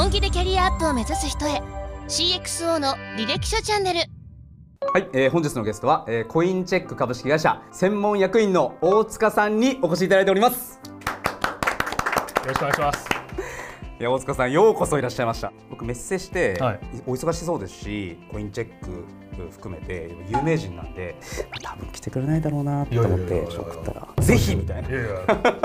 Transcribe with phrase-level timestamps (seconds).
[0.00, 1.60] 本気でキャリアアップを目指す人へ。
[2.08, 4.00] CXO の履歴書チャンネル。
[4.00, 10.80] はい、えー本日のゲストは、えーコインチェック株式会社専門役員の大塚さんにお越しいただいております。
[10.84, 10.90] よ
[12.46, 13.08] ろしくお願いします。
[14.00, 15.52] いや大塚さんようこそいらっしゃいました。
[15.68, 16.80] 僕メッセして、はい。
[17.06, 19.04] お忙しそうですしコインチェック
[19.50, 21.14] 含めて有名人なんで
[21.62, 25.10] 多分来てくれないだろうなと思って送ったらぜひみたいないやいや、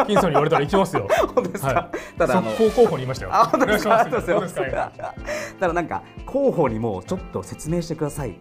[0.08, 1.08] 金さんに言われたら行きますよ。
[1.36, 3.32] 本当ですか、はただあの速攻候補にいましたよ。
[3.34, 4.02] あ本当ですか？
[4.02, 4.54] あお願いします。
[4.54, 4.60] す
[5.60, 8.38] ただなんか候補にもちょっと説明してください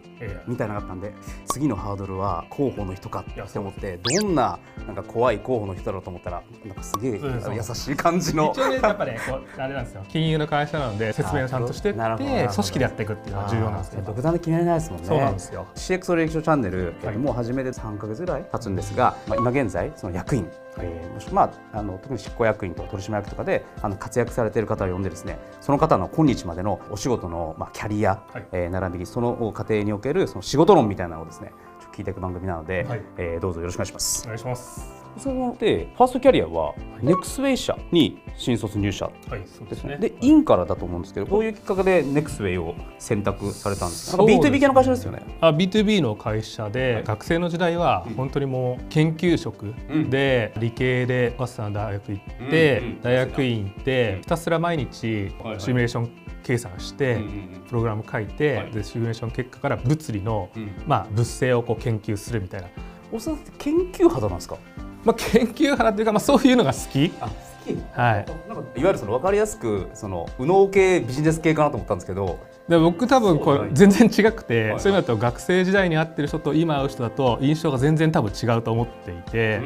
[0.47, 1.13] みたいなのがあったんで
[1.45, 10.03] 次のハードルは候補の人かって思ってどんななんか怖い候補の人だろうと思ったらなんかすげえ優しい感じの一応ね、やっぱね、こうあれなんですよ。
[10.09, 14.03] 金融の会社なので 説明をちゃんとしてって、組織でやっていくっていうのが重要なんですよ。
[14.05, 15.07] 独断で決められないですもんね。
[15.07, 15.67] そうなんですよ。
[15.75, 21.43] CX 履歴書チャンネル、もう始めて3か月ぐらい経つんですが、まあ、今現在その役員、えーま
[21.73, 28.45] あ、あの特に執行役員とか取締役とかであの活躍されている方を呼んでですねその方の今日までのお仕事の、まあ、キャリア、はい。
[28.51, 31.51] えー並びにその過程におけるその仕事論みたいなのをですね
[31.95, 34.27] 聞いていく番組なので、はいえーどうぞよろしくお願いしますお。
[34.27, 35.05] 願いします。
[35.17, 39.97] そのでファーストキャリアはネクスウェイ社に新卒入社はい、そうですすね。
[39.97, 44.17] で、インからだと思うんですけど、こういうきっかけでネクスウェイを選択されたんですか？
[44.17, 45.21] なんかそうです B2B 系の会社ですよね。
[45.39, 49.73] あ B2B の会社で、はい学生の時代は本当にもう研究職
[50.09, 56.09] で、理系で早稲田の大学行って、うんうん大学院行って、うんひたすら毎日シミュレーション
[56.45, 57.19] 計算して、
[57.67, 62.67] プログラム書いて、はいでシミュレーション結果から物理の、うんまあ、物性をこう研究するみたいな、
[63.11, 64.57] おそらく研究肌なんですか？
[65.03, 67.11] まあ、研究派っていうか、まあ、そういうのが好き。
[67.19, 67.33] あ、好
[67.65, 67.75] き。
[67.99, 74.79] はいなんかいわゆるその分かりやすくその右脳系ビジネス系かなと思ったんですけど、で僕多分これ全然違くて、はい。
[74.79, 79.61] そういうのだと学生時代に会ってる人と今会う人だと印象が全然多分違うと思っていて、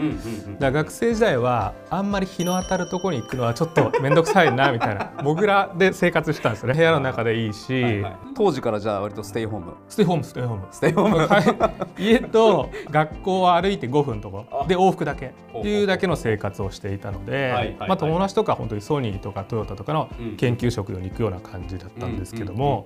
[0.59, 6.73] だから学生時代はあんまり日の当たるところに行くのはちょっと面倒くさいなみたいな モグラで生活したんですよね。
[6.73, 8.03] 部屋の中でいいし、
[8.35, 9.73] 当時からじゃあ割とステイホーム。
[9.87, 10.67] ステイホームステイホーム。
[10.69, 11.17] ステイホーム。
[11.19, 14.65] はい、家と学校は歩いて5分とか。
[14.67, 15.27] で往復だけ。
[15.27, 20.35] っていうだけの生活をしていたので、まあ、友達とか本当にソニーとかトヨタとかのうん。
[20.35, 22.85] 研究職に行くような感じだったんですけども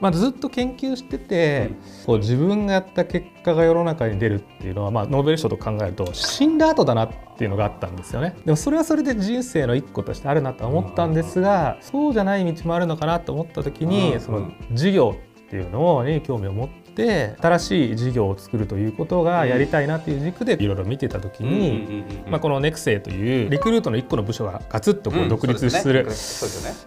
[0.00, 1.70] まあずっと研究してて、
[2.06, 8.36] こう自分がやった結果が世の中に出るっていうのは、まあ、ノーベル賞と考えると死んだ後だなっていうのがあったんですよね。
[8.44, 13.90] でもそれはそれで人生の一個としてあるなとは思ったんですがそうじゃない道もあるのかなと思った時うん。
[13.90, 15.16] にその事業
[15.46, 26.08] っていうのに興味を持って新しい事業を作るということがやりたいなっていう軸でいろいろ見てた時に、まあ、このネクセイというリクルートの一個の部署がガツッとこう独立する。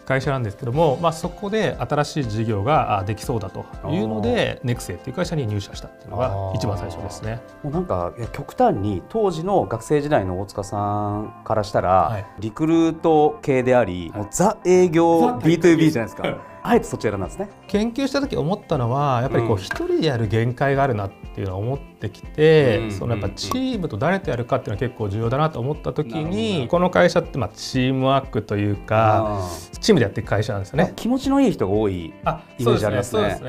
[0.05, 7.41] 会社なんですけども、まあ、そこで新しい事業があできそうだというのでネクセイっていう会社に入社したっていうのが一番最初ですね。
[7.63, 12.25] もうなんか極端に当時の学生時代の大塚さんからしたら、はい。
[12.39, 16.50] リクルート系であり、もうザ営業ザ B2B じゃないですか。
[16.63, 17.49] あえてそっち選んだんですね。
[17.67, 30.93] 研究した時思ったのはやっぱりうこうん一人でやる限界があるなっていうのを思ってきて、うんそのやっぱチームと誰とやるかっていうのは結構重要だなと思った時にどこの会社ってまあチームワークというかあチームでやっていく会社なんですよーね。
[30.95, 32.13] 気持ちのいい人が多い。
[32.25, 33.39] あイメージありますね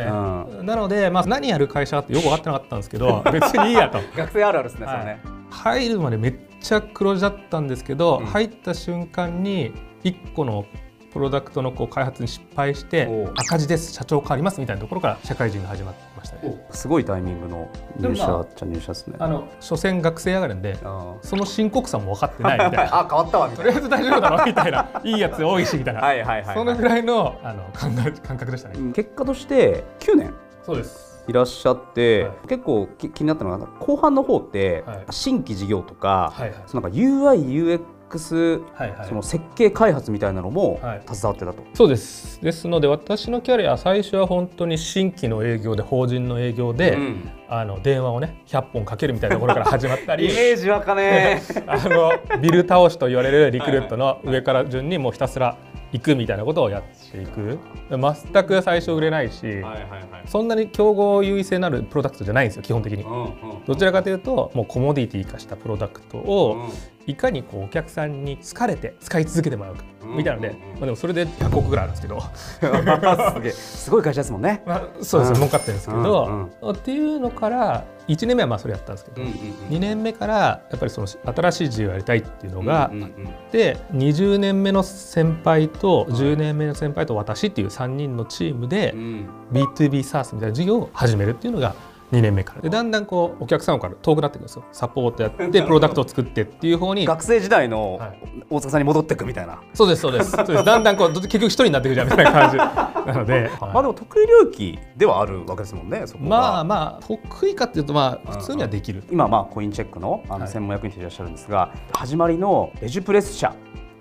[0.62, 3.98] なので、まあ、何やる会社ってよく分かってなかったんですけど別にいいやと。
[4.16, 5.20] 学生あるあるですね、はいそれね。
[5.50, 9.72] 入るまでめっちゃ黒字だったんですけど、うん入った瞬間に
[10.04, 10.64] 1個の
[11.12, 16.66] プロダクトのこう開発に失敗して赤字です社長変わりますみたいなところから社会人が始まってましたね。
[16.70, 19.16] すごいタイミングの入社っちゃ入社ですね。
[19.18, 22.92] あの所詮学生上がりんであその深刻さも分かってないみたいな。
[22.92, 26.06] ー あ変わったわみたいとりあえず大丈夫だろみたいないいやつ多いしみたいな、な。
[26.06, 26.56] はいはいはい。
[26.56, 28.76] そのぐらいのあの感覚感覚でしたね。
[28.78, 37.80] うん結果として9年そうですいらっしゃって、はい結構き気になったのが後半の方って、はい新規事業とか、はいはいそのなんか UIUX
[38.18, 39.08] はいはい。
[39.08, 41.02] その設計開発みたいなのもはい。
[41.06, 41.62] 携わってたと。
[41.74, 42.40] そうです。
[42.42, 47.30] ですので私のキャリア最初は本当に新規の営業で法人の営業で、うん。
[47.48, 55.58] あの電話をね100本かけるみたいなところから始まったり ージわかね あのビル倒しと言われるリクルートの上から順にもうひたすら
[55.92, 57.58] 行くみたいなことをやっていく。
[57.90, 59.82] 全く最初売れないし、はいはいはい。
[60.24, 63.02] そんなに競合優位性のあるプロダクトじゃないんですよ基本的に。
[63.02, 63.30] うんうん。
[63.66, 66.70] どちらかというともうコモディティ化したプロダクトをうん
[67.06, 70.16] いかにこうお客さんに好かれて使い続けてもらうかうん。
[70.16, 72.20] みたいなので、うんうんまあ、でもそれで100億ぐらいあるんですけど、
[73.34, 74.62] すげえすごい会社ですもんね。
[74.66, 75.36] まあ、そうですうん。
[75.36, 83.28] 儲かってるんですけど、うんっていうのから1年目はまあそれやったんですけど、2年目からやっぱりその新しい事業をやりたいっていうのがうんうんうん。
[83.52, 89.28] で20年目の先輩と10年目の先輩と私っていう3人のチームでうん。
[89.52, 91.74] B2B サースみたいな事業を始めるっていうのが
[92.12, 92.60] 2年目から。
[92.60, 94.64] でだんだんこうお客様から遠くなってくるんですよ。
[94.70, 97.06] サポートやって プロダクトを作ってっていう方に。
[97.06, 98.18] 学生時代のはい。
[98.50, 100.30] 大塚さんに戻っていくみたいな、そうですそうです。
[100.36, 100.64] そうです。
[100.64, 102.56] だんだんこう結局一人になっていくじゃんみたいな感じ。
[103.06, 106.28] なので、まあでも得意領域ではあるわけですもんねそこが。
[106.30, 110.48] まあまあ得意かっていうとまあ普通にはできる、今まあコインチェックのあのはい。
[110.48, 113.54] 専門役員でいらっしゃるんですが、始まりのレジプレス社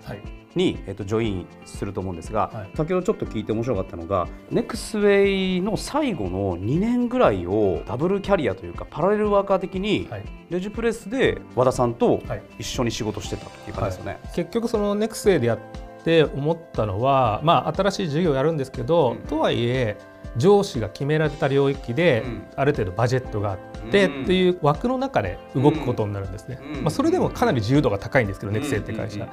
[0.04, 2.76] はいに、えっと、ジョインすると思うんですが、はい。
[2.76, 10.24] 先ほどちょっと聞いて面白かったのがネクスウェイの最後の2年ぐらいをダブルキャリアというかパラレルワーカー的にはい。
[10.50, 12.42] レジプレスで和田さんとはい。
[12.58, 14.20] 一緒に仕事してたっていう感じですよね。
[14.34, 15.58] 結局そのネクスウェイでやっ
[16.04, 19.18] て思ったのはまあ新しい事業をやるんですけど、うん。
[19.26, 19.96] とはいえ
[20.36, 22.42] 上司が決められた領域でうん。
[22.56, 23.58] ある程度バジェットがあっ
[23.90, 24.24] てうん。
[24.24, 26.82] っていう枠の中で動くことになるんですね、うん。
[26.82, 29.28] まあ、それでもかなり自由度が高いんですけどネクスウェイって会社、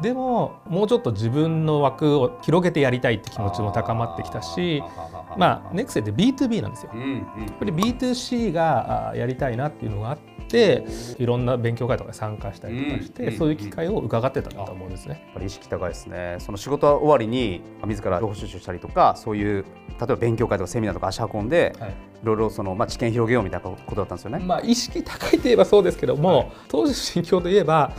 [0.00, 4.82] でももうちょっと自分の枠を広げてやりたいって気持ちも高まってきたし
[5.36, 6.92] まあネクスウェイって B2B なんですよ。
[6.94, 10.18] やっぱり B2C があやりたいなっていうのがあっ
[10.48, 10.84] て
[11.18, 15.22] いろんな勉強会とかに参加したりとかして、うんそういう機会を伺ってたんだと思うんですね。
[15.26, 16.36] やっぱり意識高いですね。
[16.38, 19.64] その仕事終わりに自ら情報収集したりとか、そういう
[19.98, 21.90] 例えば勉強会とかセミナーとか足運んで、はい。
[21.90, 24.38] いろいろそのまあ知見広げようみたいなことだったんですよね。
[24.38, 27.92] まあ、意識高いといえばそうですけども、当時の心境といえば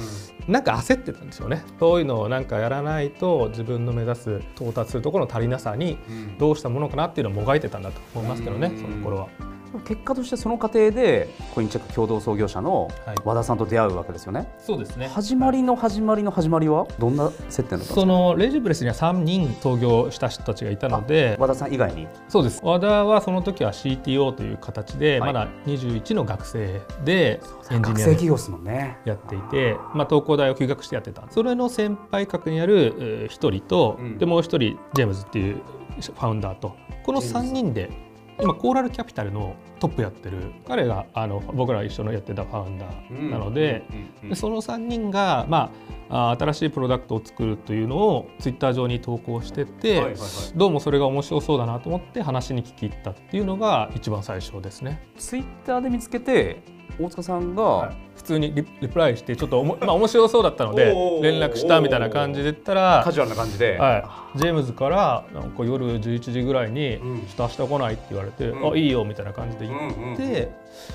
[0.48, 1.63] なんか焦ってたんですよね。
[1.80, 6.38] そういうのをなんかやらないと自分の目指す到達するところの足りなさにうん。
[6.38, 8.78] どうしたものかなっていうのをもがいてたんだと思いますけどねうん。
[8.81, 9.56] その頃は。
[9.80, 14.48] 結果としてその過程でコインチェック共同創業者のはい和田さんと出会うわけですよね。
[14.60, 15.08] そうですね。
[15.08, 22.08] 始まりの始まりの始まりはどんな接点だったそのレジブレスには3人創業した人たちがいたので和田さん以外に？
[22.30, 22.62] そうです。
[22.64, 25.34] 和田はその時は CTO という形で、はい。
[25.34, 27.42] まだ21の学生で
[27.72, 28.98] エンジ学ニアで生企業ですもんね。
[29.06, 34.18] やっていて、まあ、東工大を休学してやってたそれの先輩格にあるえー一人と、うん。
[34.18, 35.62] でもう一人ジェームズっていう
[36.02, 37.90] ファウンダーとこの3人で
[38.39, 40.38] 今コーラルキャピタルのトップやってる
[40.68, 43.84] 彼があの僕ら一緒のやってたファウンダーなので,、
[44.28, 45.72] でその3人が、ま
[46.10, 50.16] あ、新しいプロダクトを作るというのをツイッター上に投稿してて、
[50.56, 55.07] どうもそれが面白そうだなと思って話に聞き入ったっていうのが一番最初ですね。
[55.18, 56.62] ツイッターで見つけて
[57.00, 60.86] 大塚さんが、普通にリリプライしてちょっとおも、まあ、面白そうだったので
[61.22, 70.52] 連絡したみたいな感じで言ったらカジュアルな感じで、はい、ジェームズからなんか夜11時ぐらいにうん「ちょっと明日来ない?」って言われて「うんあいいよ」みたいな感じで言って、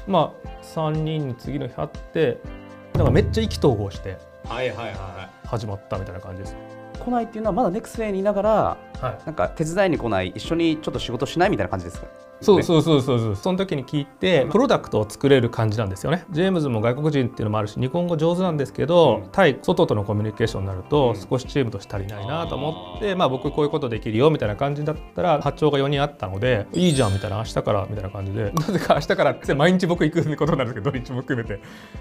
[0.06, 2.38] まあ3人に次の日会って
[2.94, 6.56] なんかめっちゃ意気投合してはいはいはいは始まったみたいな感じです。
[6.98, 6.98] い。
[6.98, 8.52] 来ないっていうのはまだネクスウェイにいながら
[9.00, 12.06] はいなんか手伝いに来ない一緒にちょっと仕事しないみたいな感じですか？
[12.42, 13.36] ねそうそうそうそうそう。
[13.36, 16.24] その時に聞いてプロダクトを作れる感じなんですよね。
[16.30, 19.30] ジェームズも外国人っていうのもあるし日本語上手なんですけど、うん。
[19.32, 21.20] 対外とのコミュニケーションになると、うん。
[21.20, 28.52] 少しチームとして足りないなと思ってまあ僕こういうことできるよみたいな感じだったら波長が4人あったのでいいじゃんみたいな明日からみたいな感じで。
[28.54, 31.60] なぜか明日からって毎日僕行くことになるんですけど土日も含めて。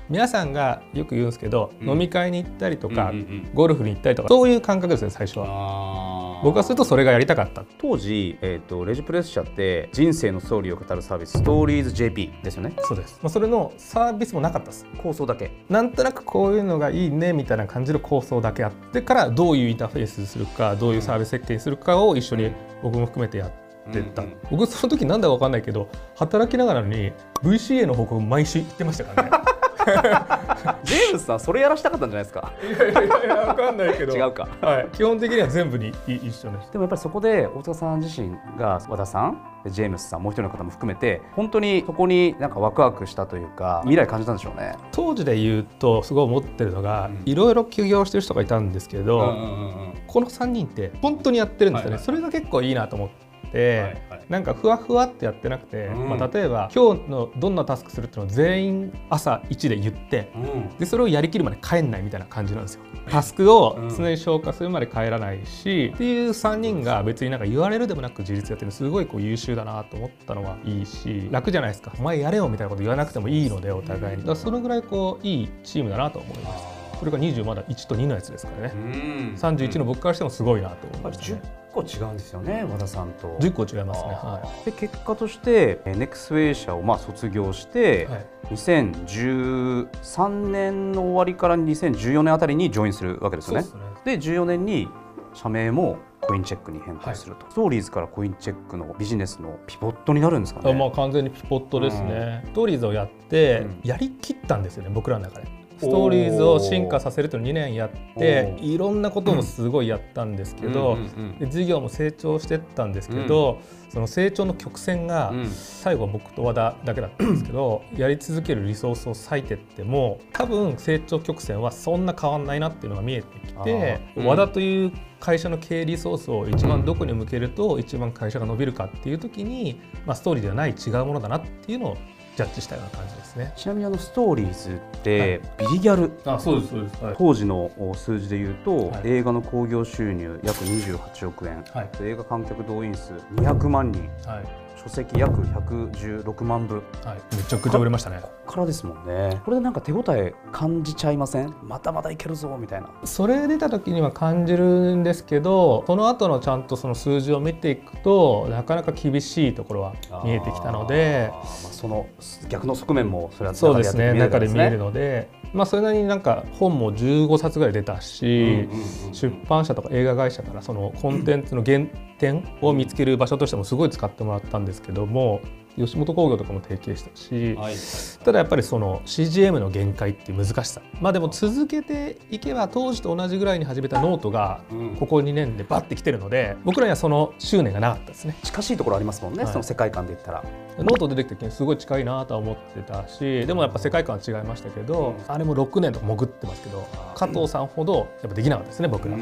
[0.10, 1.90] 皆さんがよく言うんですけど、うん。
[1.90, 3.50] 飲み会に行ったりとか、うんうんうん。
[3.54, 6.32] ゴルフに行ったりとかそういう感覚ですね最初は。
[6.44, 7.64] 僕はするとそれがやりたかった。
[7.78, 12.74] 当時、えー、とレジプレス社って人生のストーリーを語るサービスストーリーズ JP ですよね。
[12.80, 14.86] そうです、まあ、それのサービスもなかったです。
[15.02, 15.52] 構想だけ。
[15.70, 22.52] なんとなくこういうのがいいねみたいな感じの構想だけあってからどういうインターフェースするかどういうサービス設計にするかを一緒に
[22.84, 23.52] 僕も含めてやっ
[23.92, 24.38] てた、うんうん。
[24.52, 27.12] 僕その時なんだか分かんないけど働きながらに
[27.44, 29.51] VCA の報告毎週行ってましたからね
[30.84, 32.52] ジェームスさんそれやらしたかったんじゃないですか？
[32.64, 34.16] いやいやいや分かんないけど。
[34.16, 34.48] 違うか。
[34.62, 44.76] はい、基本的には全部にい一緒ですでもやっぱりそこで大塚さん自身が和田さんでジェームスさんもう一人の方も含めて本当にそこになんかワクワクしたというか未来感じたんでしょうね。
[44.92, 47.22] 当時で言うとすごい思ってるのがうん。
[47.26, 52.06] いろいろ休業してる人がいたんですけど、んこの3人って本当にやってるんですよね、はいはい。
[52.06, 54.22] それが結構いいなと思って、はいはい。
[54.30, 56.10] なんかふわふわってやってなくて、うん。
[56.10, 60.78] まあ、例えば今日のどんなタスクするっていうのを全員朝1で言ってうん。
[60.78, 62.82] でそれをやりきるまで帰んないみたいな感じなんですよ。
[63.10, 63.90] タスクをうん。
[63.96, 71.92] 常に消化するまで帰らないし、っていう3人が別になんか言われるでもなく自立やってるすごいこう優秀だなと思ったのはいいし楽じゃないですか。
[72.00, 74.24] お前やれよみたいなこと言わなくてもいいのでお互いに。
[74.24, 76.82] だからそのぐらいこういいチームだなと思います。
[77.00, 79.36] それが20まだ1と2のやつですからね、うん。
[79.36, 83.38] 31の僕からしてもすごいなと思いましたね10個違うんですよね和田さんと。
[83.40, 84.10] 10個違いますね。
[84.10, 93.64] はで結果としてえーネクスウェイ社をまあ卒業して、い、はい2013年の終わりから2014年あたりにジョインするわけですよね。
[93.64, 94.18] そうっすね。
[94.18, 94.90] で14年に
[95.34, 100.72] 社名もコインチェックに変更すると、ストーリーズからコインチェックのビジネスのピボットになるんですかね。
[100.72, 103.80] あまあ完全にピポットですね、ストーリーズをやって、うん。
[103.84, 110.98] やりきったんですよね僕らの中でストーリーズを進化させると2年やっていろんなこともすごいやったんですけど、
[111.40, 113.60] う事業も成長してったんですけど、
[113.90, 115.50] その成長の曲線が、うん。
[115.82, 131.98] 最後は僕と和田だけだったんですけど やり続けるリソースを割いてっても多分成長曲線はそんな変わんないなっていうのが見えてきて、和田という会社の経営リソースを一番どこに向けると一番会社が伸びるかっていう時に、まあ、ストーリーではない違うものだなっていうのを
[132.44, 133.54] ジャッジしたような感じですね。
[133.56, 136.12] ちなみにあのストーリーズってビリギャル。
[136.26, 137.16] あそうですそうです、はい。
[137.18, 139.02] 当時の数字でいうと、はい。
[139.06, 141.90] 映画の興行収入約28億円、はい。
[142.02, 144.10] 映画観客動員数200万人。
[144.26, 146.84] はい書籍約116万部。
[147.06, 148.20] はい、めちゃくちゃ売れましたね。
[148.22, 149.42] こっからですもんね。
[149.46, 151.54] これでなんか手応え感じちゃいません？
[151.64, 152.90] まだまだいけるぞみたいな。
[153.06, 159.94] それ出た時には感じるんですけどその後のちゃんとその数字を見ていくとなかなか厳しいところは
[160.26, 162.08] 見えてきたのでまあ、その
[162.50, 164.14] 逆の側面もそれはそうですね。
[164.14, 168.68] 中で見えるのので、まあ、それなりになんか本も15冊ぐらい出たし、
[169.14, 171.86] 出版社とか映画会社からそのコンテンツの原
[172.20, 175.42] 点を見つける場所としてもすごい使ってもらったんでですけども
[175.78, 177.76] 吉本興業とかも提携したし、はい。
[178.24, 180.82] ただやっぱりその CGM の限界っていう難しさ。
[181.00, 184.96] まあでも続けていけば当時と同じぐらいに始めたノートがうん。
[184.96, 188.36] ここ2年でバッてきてるので僕らにはその執念がなかったですね。
[188.44, 189.52] 近しいところありますもんね、はい。
[189.52, 190.44] その世界観で言ったら。
[190.78, 199.16] ノート出てきた時にすごい近いなとは思ってたしでもやっぱ世界観は違いましたけど、あれも6年とか潜ってますけど加藤さんほどやっぱできなかったですね僕ら。
[199.16, 199.20] は。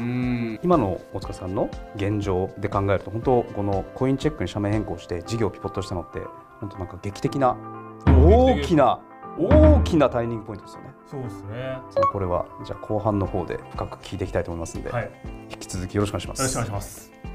[0.62, 6.20] 今の大塚さんの現状で考えると本当このコインチェックに社名変更して事業をピボットしたのって
[6.60, 7.56] 本当なんか劇的な
[8.06, 9.00] 大きな
[9.38, 10.90] 大きなタイミングポイントですよね。
[11.06, 11.78] そうですね
[12.12, 15.10] これはじゃあ後半の方で深く聞いていきたいと思いますので、はいよ
[15.50, 16.42] 引き続きよろしくお願いします。
[16.42, 17.29] ろしくお願いします。